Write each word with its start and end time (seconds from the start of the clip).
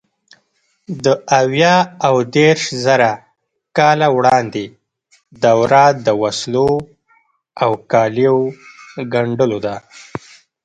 د 1.03 1.05
اویا 1.39 1.75
او 2.07 2.15
دېرشزره 2.35 3.11
کاله 3.77 4.07
وړاندې 4.17 4.65
دوره 5.43 5.85
د 6.05 6.07
وسلو 6.21 6.69
او 7.63 7.71
کالیو 7.91 8.37
ګنډلو 9.13 9.57
ده. 9.65 9.75